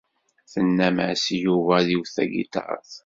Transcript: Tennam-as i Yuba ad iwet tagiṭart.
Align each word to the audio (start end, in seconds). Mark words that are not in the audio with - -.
Tennam-as 0.51 1.23
i 1.35 1.37
Yuba 1.45 1.71
ad 1.79 1.87
iwet 1.95 2.11
tagiṭart. 2.15 2.91